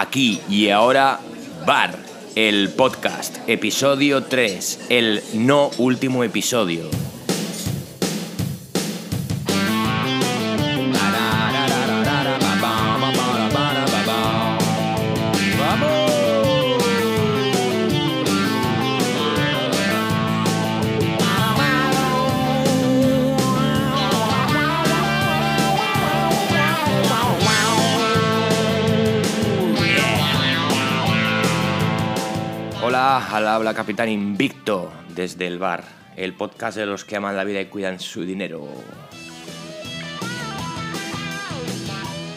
Aquí 0.00 0.40
y 0.48 0.68
ahora, 0.68 1.18
Bar, 1.66 1.98
el 2.36 2.68
podcast, 2.68 3.38
episodio 3.48 4.22
3, 4.22 4.86
el 4.90 5.20
no 5.34 5.72
último 5.76 6.22
episodio. 6.22 6.88
Hola, 32.88 33.18
al 33.36 33.46
habla 33.46 33.74
Capitán 33.74 34.08
Invicto 34.08 34.90
desde 35.14 35.46
el 35.46 35.58
bar, 35.58 35.84
el 36.16 36.32
podcast 36.32 36.78
de 36.78 36.86
los 36.86 37.04
que 37.04 37.16
aman 37.16 37.36
la 37.36 37.44
vida 37.44 37.60
y 37.60 37.66
cuidan 37.66 38.00
su 38.00 38.24
dinero. 38.24 38.66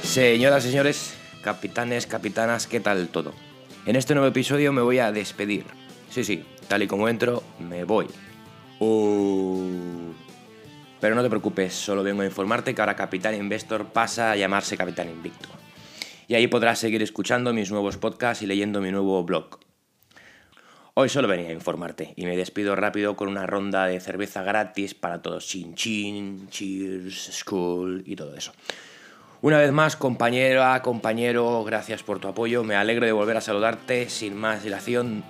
Señoras 0.04 0.66
y 0.66 0.72
señores, 0.72 1.16
capitanes, 1.42 2.06
capitanas, 2.06 2.68
¿qué 2.68 2.82
tal 2.82 3.08
todo? 3.08 3.32
En 3.86 3.96
este 3.96 4.14
nuevo 4.14 4.28
episodio 4.28 4.74
me 4.74 4.82
voy 4.82 5.00
a 5.00 5.14
despedir. 5.14 5.64
Sí, 6.10 6.26
sí, 6.26 6.44
tal 6.68 6.84
y 6.84 6.88
como 6.88 7.08
entro, 7.08 7.44
me 7.58 7.86
voy. 7.86 8.08
Uh. 8.80 10.12
Pero 11.00 11.16
no 11.16 11.24
te 11.24 11.30
preocupes, 11.30 11.74
solo 11.74 12.04
vengo 12.04 12.24
a 12.24 12.26
informarte 12.26 12.76
que 12.76 12.82
ahora 12.82 12.98
Capitán 12.98 13.36
Investor 13.36 13.86
pasa 13.86 14.32
a 14.32 14.36
llamarse 14.36 14.76
Capitán 14.76 15.10
Invicto. 15.10 15.48
Y 16.28 16.36
ahí 16.36 16.48
podrás 16.48 16.80
seguir 16.80 17.02
escuchando 17.02 17.54
mis 17.54 17.72
nuevos 17.72 17.96
podcasts 17.96 18.44
y 18.44 18.48
leyendo 18.48 18.82
mi 18.82 18.92
nuevo 18.92 19.24
blog. 19.24 19.61
Hoy 21.02 21.10
solo 21.10 21.28
venía 21.28 21.50
a 21.50 21.54
informarte 21.54 22.14
y 22.16 22.28
me 22.28 22.38
despido 22.38 22.76
rápido 22.76 23.16
con 23.16 23.28
una 23.28 23.48
ronda 23.48 23.88
de 23.88 24.00
cerveza 24.00 24.44
gratis 24.44 24.94
para 24.94 25.24
todos. 25.24 25.48
Chin 25.48 25.74
chin, 25.74 26.48
cheers, 26.48 27.40
school 27.40 28.04
y 28.06 28.16
todo 28.16 28.36
eso. 28.36 28.52
Una 29.42 29.58
vez 29.58 29.72
más, 29.72 29.96
compañera, 29.96 30.80
compañero, 30.84 31.64
gracias 31.64 32.04
por 32.04 32.20
tu 32.20 32.28
apoyo. 32.28 32.64
Me 32.64 32.76
alegro 32.76 33.08
de 33.08 33.14
volver 33.14 33.38
a 33.38 33.42
saludarte 33.42 34.10
sin 34.10 34.38
más 34.38 34.64
dilación. 34.64 35.24